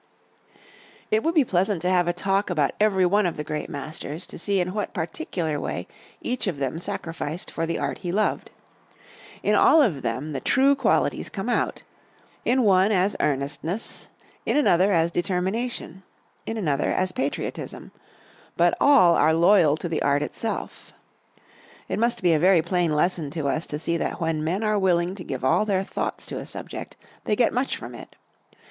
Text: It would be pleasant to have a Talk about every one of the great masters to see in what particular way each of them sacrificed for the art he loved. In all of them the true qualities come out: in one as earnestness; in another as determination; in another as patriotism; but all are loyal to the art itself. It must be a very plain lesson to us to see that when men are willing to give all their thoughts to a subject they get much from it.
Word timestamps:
It 1.11 1.21
would 1.21 1.35
be 1.35 1.45
pleasant 1.45 1.79
to 1.83 1.89
have 1.91 2.07
a 2.07 2.11
Talk 2.11 2.49
about 2.49 2.71
every 2.79 3.05
one 3.05 3.27
of 3.27 3.37
the 3.37 3.43
great 3.43 3.69
masters 3.69 4.25
to 4.25 4.39
see 4.39 4.59
in 4.59 4.73
what 4.73 4.95
particular 4.95 5.59
way 5.59 5.87
each 6.23 6.47
of 6.47 6.57
them 6.57 6.79
sacrificed 6.79 7.51
for 7.51 7.67
the 7.67 7.77
art 7.77 7.99
he 7.99 8.11
loved. 8.11 8.49
In 9.43 9.53
all 9.53 9.79
of 9.79 10.01
them 10.01 10.31
the 10.31 10.39
true 10.39 10.73
qualities 10.73 11.29
come 11.29 11.49
out: 11.49 11.83
in 12.43 12.63
one 12.63 12.91
as 12.91 13.15
earnestness; 13.19 14.07
in 14.43 14.57
another 14.57 14.91
as 14.91 15.11
determination; 15.11 16.01
in 16.47 16.57
another 16.57 16.91
as 16.91 17.11
patriotism; 17.11 17.91
but 18.57 18.75
all 18.81 19.15
are 19.15 19.35
loyal 19.35 19.77
to 19.77 19.87
the 19.87 20.01
art 20.01 20.23
itself. 20.23 20.91
It 21.87 21.99
must 21.99 22.23
be 22.23 22.33
a 22.33 22.39
very 22.39 22.63
plain 22.63 22.95
lesson 22.95 23.29
to 23.29 23.47
us 23.47 23.67
to 23.67 23.77
see 23.77 23.97
that 23.97 24.19
when 24.19 24.43
men 24.43 24.63
are 24.63 24.79
willing 24.79 25.13
to 25.13 25.23
give 25.23 25.45
all 25.45 25.63
their 25.63 25.83
thoughts 25.83 26.25
to 26.25 26.39
a 26.39 26.45
subject 26.47 26.97
they 27.25 27.35
get 27.35 27.53
much 27.53 27.77
from 27.77 27.93
it. 27.93 28.15